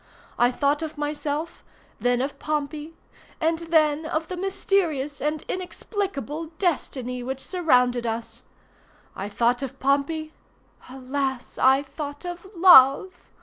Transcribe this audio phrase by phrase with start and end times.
[0.39, 1.63] I thought of myself,
[1.99, 2.95] then of Pompey,
[3.39, 8.41] and then of the mysterious and inexplicable destiny which surrounded us.
[9.15, 13.13] I thought of Pompey!—alas, I thought of love!